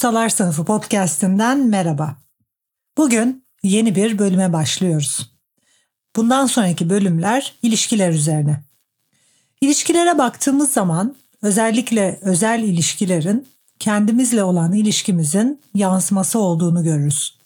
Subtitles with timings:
[0.00, 2.16] Ustalar Sınıfı podcast'inden merhaba.
[2.98, 5.32] Bugün yeni bir bölüme başlıyoruz.
[6.16, 8.64] Bundan sonraki bölümler ilişkiler üzerine.
[9.60, 17.38] İlişkilere baktığımız zaman özellikle özel ilişkilerin kendimizle olan ilişkimizin yansıması olduğunu görürüz.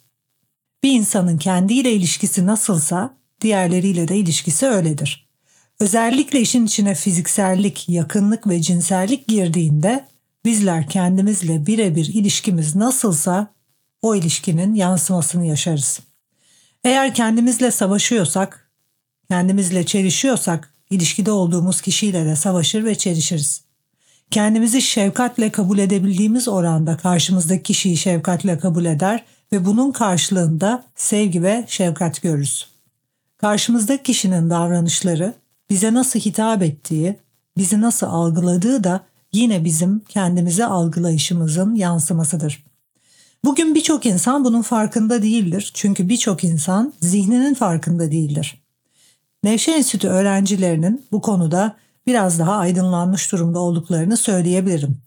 [0.82, 5.28] Bir insanın kendiyle ilişkisi nasılsa diğerleriyle de ilişkisi öyledir.
[5.80, 10.13] Özellikle işin içine fiziksellik, yakınlık ve cinsellik girdiğinde
[10.44, 13.54] bizler kendimizle birebir ilişkimiz nasılsa
[14.02, 16.00] o ilişkinin yansımasını yaşarız.
[16.84, 18.70] Eğer kendimizle savaşıyorsak,
[19.30, 23.64] kendimizle çelişiyorsak ilişkide olduğumuz kişiyle de savaşır ve çelişiriz.
[24.30, 31.64] Kendimizi şefkatle kabul edebildiğimiz oranda karşımızdaki kişiyi şefkatle kabul eder ve bunun karşılığında sevgi ve
[31.68, 32.68] şefkat görürüz.
[33.36, 35.34] Karşımızdaki kişinin davranışları
[35.70, 37.16] bize nasıl hitap ettiği,
[37.56, 39.00] bizi nasıl algıladığı da
[39.34, 42.64] yine bizim kendimizi algılayışımızın yansımasıdır.
[43.44, 45.70] Bugün birçok insan bunun farkında değildir.
[45.74, 48.62] Çünkü birçok insan zihninin farkında değildir.
[49.44, 51.76] Nevşehir Enstitü öğrencilerinin bu konuda
[52.06, 54.98] biraz daha aydınlanmış durumda olduklarını söyleyebilirim.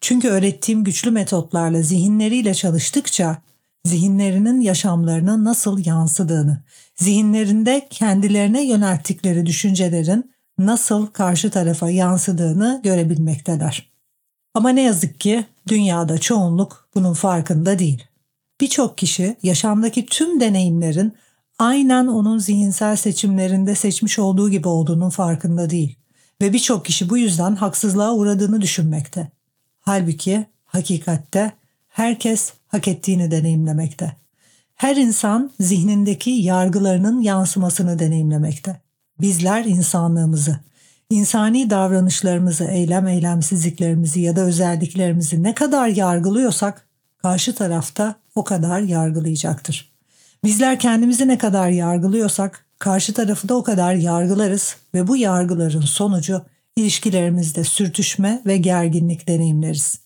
[0.00, 3.42] Çünkü öğrettiğim güçlü metotlarla zihinleriyle çalıştıkça
[3.84, 6.62] zihinlerinin yaşamlarına nasıl yansıdığını,
[6.96, 13.90] zihinlerinde kendilerine yönelttikleri düşüncelerin nasıl karşı tarafa yansıdığını görebilmekteler.
[14.54, 18.04] Ama ne yazık ki dünyada çoğunluk bunun farkında değil.
[18.60, 21.14] Birçok kişi yaşamdaki tüm deneyimlerin
[21.58, 25.96] aynen onun zihinsel seçimlerinde seçmiş olduğu gibi olduğunun farkında değil
[26.42, 29.28] ve birçok kişi bu yüzden haksızlığa uğradığını düşünmekte.
[29.80, 31.52] Halbuki hakikatte
[31.88, 34.16] herkes hak ettiğini deneyimlemekte.
[34.74, 38.80] Her insan zihnindeki yargılarının yansımasını deneyimlemekte.
[39.20, 40.60] Bizler insanlığımızı,
[41.10, 46.88] insani davranışlarımızı, eylem eylemsizliklerimizi ya da özelliklerimizi ne kadar yargılıyorsak
[47.18, 49.92] karşı tarafta o kadar yargılayacaktır.
[50.44, 56.42] Bizler kendimizi ne kadar yargılıyorsak karşı tarafı da o kadar yargılarız ve bu yargıların sonucu
[56.76, 60.00] ilişkilerimizde sürtüşme ve gerginlik deneyimleriz.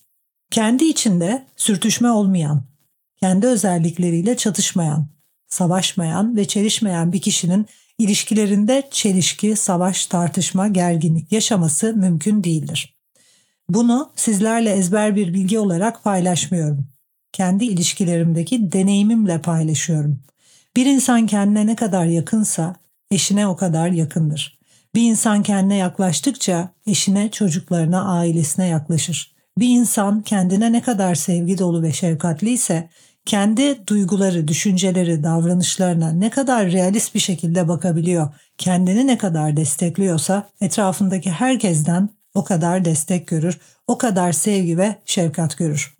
[0.51, 2.63] Kendi içinde sürtüşme olmayan,
[3.21, 5.07] kendi özellikleriyle çatışmayan,
[5.47, 7.65] savaşmayan ve çelişmeyen bir kişinin
[8.03, 12.95] ilişkilerinde çelişki, savaş, tartışma, gerginlik yaşaması mümkün değildir.
[13.69, 16.87] Bunu sizlerle ezber bir bilgi olarak paylaşmıyorum.
[17.31, 20.19] Kendi ilişkilerimdeki deneyimimle paylaşıyorum.
[20.75, 22.75] Bir insan kendine ne kadar yakınsa
[23.11, 24.59] eşine o kadar yakındır.
[24.95, 29.35] Bir insan kendine yaklaştıkça eşine, çocuklarına, ailesine yaklaşır.
[29.57, 32.89] Bir insan kendine ne kadar sevgi dolu ve şefkatli ise
[33.25, 41.31] kendi duyguları, düşünceleri, davranışlarına ne kadar realist bir şekilde bakabiliyor, kendini ne kadar destekliyorsa etrafındaki
[41.31, 45.97] herkesten o kadar destek görür, o kadar sevgi ve şefkat görür.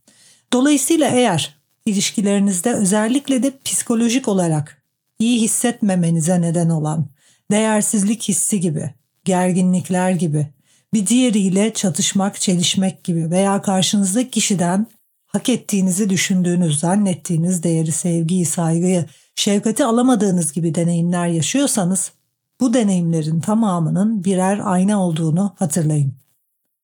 [0.53, 1.55] Dolayısıyla eğer
[1.85, 4.83] ilişkilerinizde özellikle de psikolojik olarak
[5.19, 7.07] iyi hissetmemenize neden olan
[7.51, 8.93] değersizlik hissi gibi,
[9.25, 10.47] gerginlikler gibi,
[10.93, 14.87] bir diğeriyle çatışmak, çelişmek gibi veya karşınızdaki kişiden
[15.31, 19.05] hak ettiğinizi düşündüğünüz, zannettiğiniz değeri, sevgiyi, saygıyı,
[19.35, 22.11] şefkati alamadığınız gibi deneyimler yaşıyorsanız
[22.59, 26.13] bu deneyimlerin tamamının birer ayna olduğunu hatırlayın.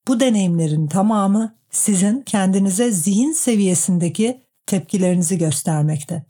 [0.08, 6.26] Bu deneyimlerin tamamı sizin kendinize zihin seviyesindeki tepkilerinizi göstermekte.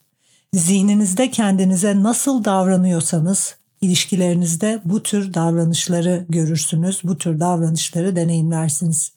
[0.54, 9.17] Zihninizde kendinize nasıl davranıyorsanız ilişkilerinizde bu tür davranışları görürsünüz, bu tür davranışları deneyimlersiniz.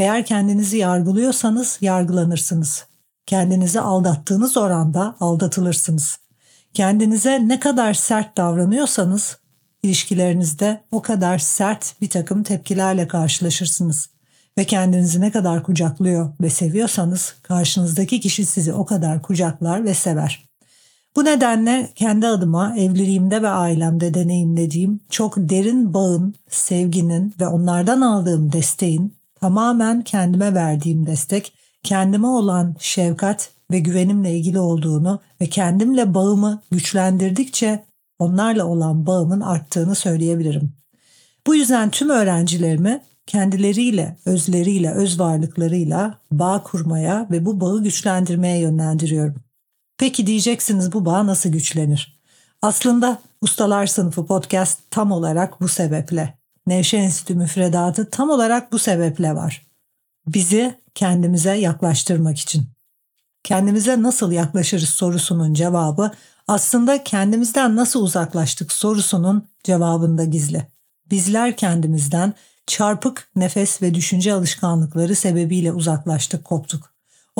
[0.00, 2.86] Eğer kendinizi yargılıyorsanız yargılanırsınız.
[3.26, 6.18] Kendinizi aldattığınız oranda aldatılırsınız.
[6.74, 9.38] Kendinize ne kadar sert davranıyorsanız
[9.82, 14.10] ilişkilerinizde o kadar sert bir takım tepkilerle karşılaşırsınız.
[14.58, 20.48] Ve kendinizi ne kadar kucaklıyor ve seviyorsanız karşınızdaki kişi sizi o kadar kucaklar ve sever.
[21.16, 28.52] Bu nedenle kendi adıma evliliğimde ve ailemde deneyimlediğim çok derin bağın, sevginin ve onlardan aldığım
[28.52, 31.52] desteğin tamamen kendime verdiğim destek,
[31.82, 37.84] kendime olan şefkat ve güvenimle ilgili olduğunu ve kendimle bağımı güçlendirdikçe
[38.18, 40.72] onlarla olan bağımın arttığını söyleyebilirim.
[41.46, 49.34] Bu yüzden tüm öğrencilerimi kendileriyle, özleriyle, öz varlıklarıyla bağ kurmaya ve bu bağı güçlendirmeye yönlendiriyorum.
[49.98, 52.20] Peki diyeceksiniz bu bağ nasıl güçlenir?
[52.62, 56.39] Aslında Ustalar Sınıfı podcast tam olarak bu sebeple.
[56.70, 59.66] Nevşe Enstitü müfredatı tam olarak bu sebeple var.
[60.26, 62.68] Bizi kendimize yaklaştırmak için.
[63.44, 66.10] Kendimize nasıl yaklaşırız sorusunun cevabı
[66.48, 70.66] aslında kendimizden nasıl uzaklaştık sorusunun cevabında gizli.
[71.10, 72.34] Bizler kendimizden
[72.66, 76.89] çarpık nefes ve düşünce alışkanlıkları sebebiyle uzaklaştık, koptuk.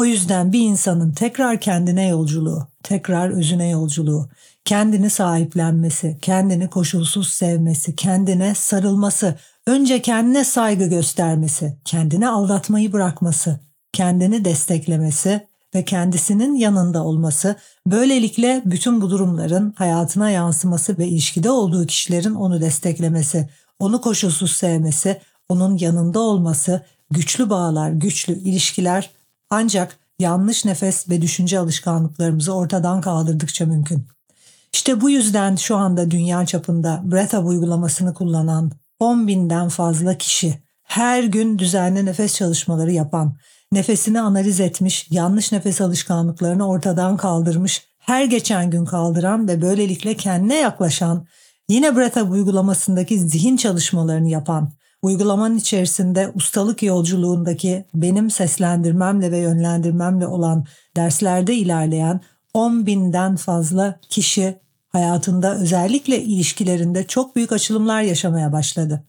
[0.00, 4.28] O yüzden bir insanın tekrar kendine yolculuğu, tekrar özüne yolculuğu,
[4.64, 13.60] kendini sahiplenmesi, kendini koşulsuz sevmesi, kendine sarılması, önce kendine saygı göstermesi, kendini aldatmayı bırakması,
[13.92, 17.56] kendini desteklemesi ve kendisinin yanında olması,
[17.86, 23.48] böylelikle bütün bu durumların hayatına yansıması ve ilişkide olduğu kişilerin onu desteklemesi,
[23.78, 29.10] onu koşulsuz sevmesi, onun yanında olması, güçlü bağlar, güçlü ilişkiler
[29.50, 34.06] ancak yanlış nefes ve düşünce alışkanlıklarımızı ortadan kaldırdıkça mümkün.
[34.72, 41.24] İşte bu yüzden şu anda dünya çapında Breath uygulamasını kullanan 10 binden fazla kişi her
[41.24, 43.36] gün düzenli nefes çalışmaları yapan,
[43.72, 50.56] nefesini analiz etmiş, yanlış nefes alışkanlıklarını ortadan kaldırmış, her geçen gün kaldıran ve böylelikle kendine
[50.56, 51.26] yaklaşan,
[51.68, 60.66] yine Breath uygulamasındaki zihin çalışmalarını yapan, uygulamanın içerisinde ustalık yolculuğundaki benim seslendirmemle ve yönlendirmemle olan
[60.96, 62.20] derslerde ilerleyen
[62.54, 64.58] 10 binden fazla kişi
[64.88, 69.04] hayatında özellikle ilişkilerinde çok büyük açılımlar yaşamaya başladı.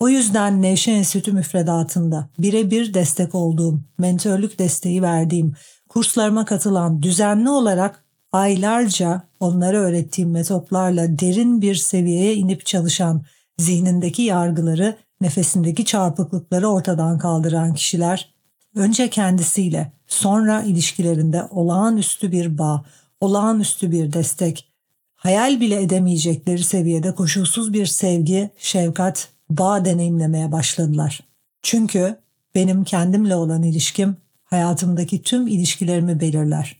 [0.00, 5.54] O yüzden Nevşe Enstitü müfredatında birebir destek olduğum, mentörlük desteği verdiğim,
[5.88, 13.24] kurslarıma katılan, düzenli olarak aylarca onlara öğrettiğim metotlarla derin bir seviyeye inip çalışan,
[13.58, 18.34] zihnindeki yargıları, nefesindeki çarpıklıkları ortadan kaldıran kişiler
[18.74, 22.84] önce kendisiyle, sonra ilişkilerinde olağanüstü bir bağ,
[23.20, 24.72] olağanüstü bir destek,
[25.14, 31.20] hayal bile edemeyecekleri seviyede koşulsuz bir sevgi, şefkat, bağ deneyimlemeye başladılar.
[31.62, 32.16] Çünkü
[32.54, 36.76] benim kendimle olan ilişkim hayatımdaki tüm ilişkilerimi belirler.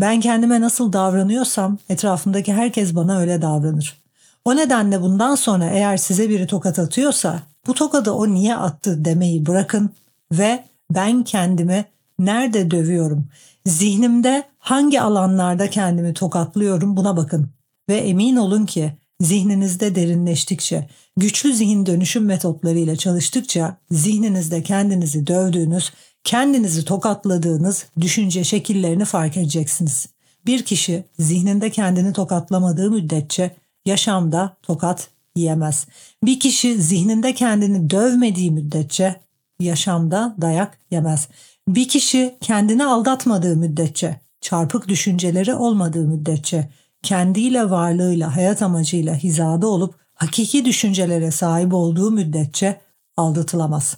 [0.00, 4.02] Ben kendime nasıl davranıyorsam etrafımdaki herkes bana öyle davranır.
[4.44, 9.46] O nedenle bundan sonra eğer size biri tokat atıyorsa bu tokadı o niye attı demeyi
[9.46, 9.90] bırakın
[10.32, 11.84] ve ben kendimi
[12.18, 13.26] nerede dövüyorum?
[13.66, 17.50] Zihnimde hangi alanlarda kendimi tokatlıyorum buna bakın.
[17.88, 25.92] Ve emin olun ki zihninizde derinleştikçe, güçlü zihin dönüşüm metotlarıyla çalıştıkça zihninizde kendinizi dövdüğünüz,
[26.24, 30.06] kendinizi tokatladığınız düşünce şekillerini fark edeceksiniz.
[30.46, 33.56] Bir kişi zihninde kendini tokatlamadığı müddetçe
[33.86, 35.86] yaşamda tokat yiyemez.
[36.24, 39.16] Bir kişi zihninde kendini dövmediği müddetçe
[39.60, 41.28] yaşamda dayak yemez.
[41.68, 46.68] Bir kişi kendini aldatmadığı müddetçe, çarpık düşünceleri olmadığı müddetçe,
[47.02, 52.80] kendiyle varlığıyla, hayat amacıyla hizada olup hakiki düşüncelere sahip olduğu müddetçe
[53.16, 53.96] aldatılamaz.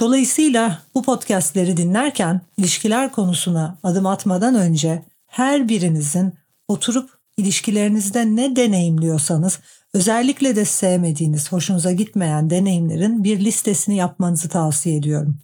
[0.00, 6.32] Dolayısıyla bu podcastleri dinlerken ilişkiler konusuna adım atmadan önce her birinizin
[6.68, 9.58] oturup ilişkilerinizde ne deneyimliyorsanız
[9.94, 15.38] özellikle de sevmediğiniz, hoşunuza gitmeyen deneyimlerin bir listesini yapmanızı tavsiye ediyorum.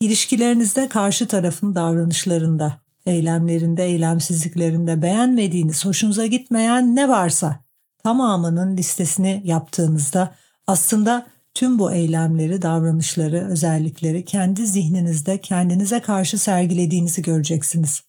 [0.00, 7.60] İlişkilerinizde karşı tarafın davranışlarında, eylemlerinde, eylemsizliklerinde beğenmediğiniz, hoşunuza gitmeyen ne varsa
[8.02, 10.34] tamamının listesini yaptığınızda
[10.66, 18.02] aslında tüm bu eylemleri, davranışları, özellikleri kendi zihninizde kendinize karşı sergilediğinizi göreceksiniz.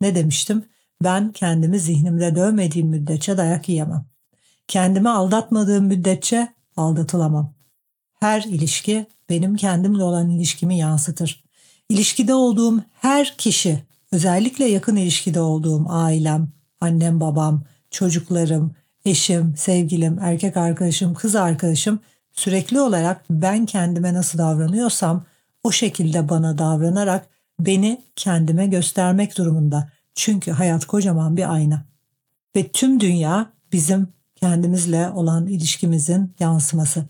[0.00, 0.64] Ne demiştim?
[1.04, 4.09] Ben kendimi zihnimde dövmediğim müddetçe dayak yiyemem.
[4.70, 7.54] Kendimi aldatmadığım müddetçe aldatılamam.
[8.20, 11.44] Her ilişki benim kendimle olan ilişkimi yansıtır.
[11.88, 16.48] İlişkide olduğum her kişi, özellikle yakın ilişkide olduğum ailem,
[16.80, 18.74] annem, babam, çocuklarım,
[19.04, 22.00] eşim, sevgilim, erkek arkadaşım, kız arkadaşım
[22.32, 25.24] sürekli olarak ben kendime nasıl davranıyorsam
[25.64, 27.26] o şekilde bana davranarak
[27.60, 29.88] beni kendime göstermek durumunda.
[30.14, 31.84] Çünkü hayat kocaman bir ayna.
[32.56, 37.04] Ve tüm dünya bizim kendimizle olan ilişkimizin yansıması.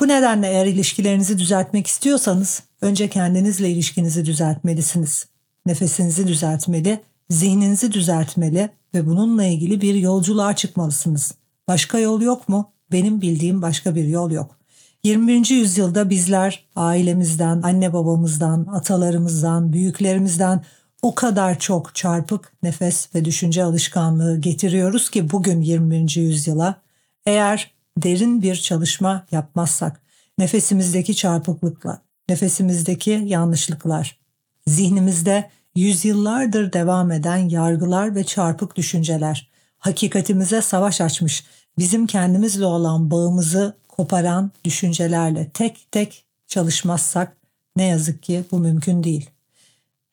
[0.00, 5.26] Bu nedenle eğer ilişkilerinizi düzeltmek istiyorsanız önce kendinizle ilişkinizi düzeltmelisiniz.
[5.66, 11.34] Nefesinizi düzeltmeli, zihninizi düzeltmeli ve bununla ilgili bir yolculuğa çıkmalısınız.
[11.68, 12.72] Başka yol yok mu?
[12.92, 14.58] Benim bildiğim başka bir yol yok.
[15.04, 15.50] 21.
[15.50, 20.64] yüzyılda bizler ailemizden, anne babamızdan, atalarımızdan, büyüklerimizden
[21.02, 26.16] o kadar çok çarpık nefes ve düşünce alışkanlığı getiriyoruz ki bugün 21.
[26.16, 26.82] yüzyıla
[27.26, 30.00] eğer derin bir çalışma yapmazsak,
[30.38, 34.18] nefesimizdeki çarpıklıklar, nefesimizdeki yanlışlıklar,
[34.66, 41.44] zihnimizde yüzyıllardır devam eden yargılar ve çarpık düşünceler, hakikatimize savaş açmış,
[41.78, 47.36] bizim kendimizle olan bağımızı koparan düşüncelerle tek tek çalışmazsak
[47.76, 49.30] ne yazık ki bu mümkün değil.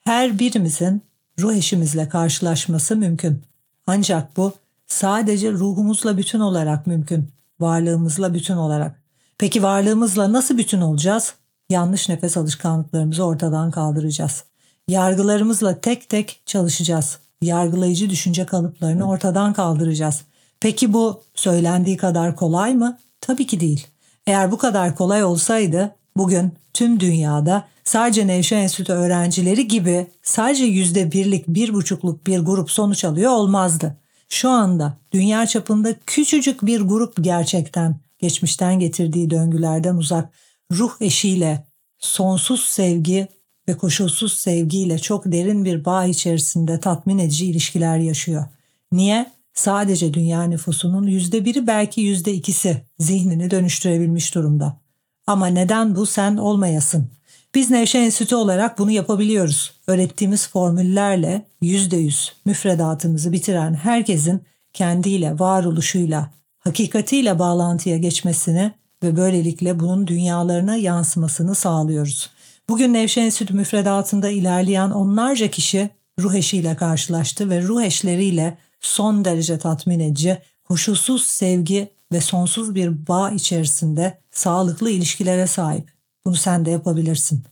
[0.06, 1.02] Her birimizin
[1.40, 3.42] ruh eşimizle karşılaşması mümkün.
[3.88, 4.54] Ancak bu
[4.88, 7.30] sadece ruhumuzla bütün olarak mümkün.
[7.60, 9.02] Varlığımızla bütün olarak.
[9.38, 11.34] Peki varlığımızla nasıl bütün olacağız?
[11.70, 14.44] Yanlış nefes alışkanlıklarımızı ortadan kaldıracağız.
[14.88, 17.20] Yargılarımızla tek tek çalışacağız.
[17.42, 20.22] Yargılayıcı düşünce kalıplarını ortadan kaldıracağız.
[20.60, 22.98] Peki bu söylendiği kadar kolay mı?
[23.22, 23.88] Tabii ki değil.
[24.28, 31.12] Eğer bu kadar kolay olsaydı bugün tüm dünyada sadece Nevşehir Enstitü öğrencileri gibi sadece yüzde
[31.12, 33.98] birlik, bir buçukluk bir grup sonuç alıyor olmazdı.
[34.30, 40.30] Şu anda dünya çapında küçücük bir grup gerçekten geçmişten getirdiği döngülerden uzak
[40.72, 41.68] ruh eşiyle
[42.00, 43.28] sonsuz sevgi
[43.70, 48.46] ve koşulsuz sevgiyle çok derin bir bağ içerisinde tatmin edici ilişkiler yaşıyor.
[48.92, 49.36] Niye?
[49.54, 54.85] Sadece dünya nüfusunun yüzde biri belki yüzde ikisi zihnini dönüştürebilmiş durumda.
[55.28, 57.10] Ama neden bu sen olmayasın?
[57.56, 59.74] Biz Nevşehir Enstitü olarak bunu yapabiliyoruz.
[59.88, 68.72] Öğrettiğimiz formüllerle yüzde yüz müfredatımızı bitiren herkesin kendiyle, varoluşuyla, hakikatiyle bağlantıya geçmesini
[69.04, 72.30] ve böylelikle bunun dünyalarına yansımasını sağlıyoruz.
[72.70, 75.90] Bugün Nevşehir Enstitü müfredatında ilerleyen onlarca kişi
[76.20, 83.08] ruh eşiyle karşılaştı ve ruh eşleriyle son derece tatmin edici, koşulsuz sevgi ve sonsuz bir
[83.08, 85.92] bağ içerisinde sağlıklı ilişkilere sahip.
[86.26, 87.44] Bunu sen de yapabilirsin.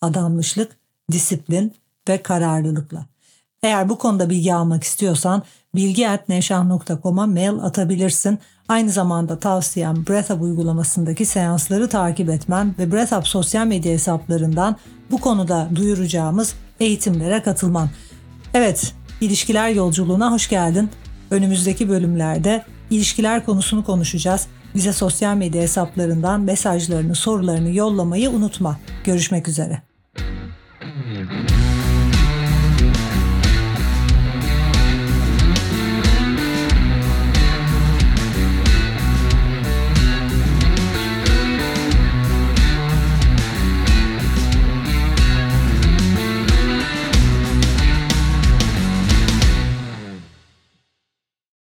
[0.00, 0.78] Adanmışlık,
[1.12, 1.74] disiplin
[2.08, 3.06] ve kararlılıkla.
[3.62, 5.42] Eğer bu konuda bilgi almak istiyorsan
[5.74, 8.38] bilgi.nevşah.com'a mail atabilirsin.
[8.68, 14.76] Aynı zamanda tavsiyem BreathUp uygulamasındaki seansları takip etmen ve BreathUp sosyal medya hesaplarından
[15.10, 17.90] bu konuda duyuracağımız eğitimlere katılman.
[18.54, 20.90] Evet, ilişkiler yolculuğuna hoş geldin.
[21.30, 24.46] Önümüzdeki bölümlerde ilişkiler konusunu konuşacağız.
[24.74, 28.78] Bize sosyal medya hesaplarından mesajlarını, sorularını yollamayı unutma.
[29.04, 29.89] Görüşmek üzere.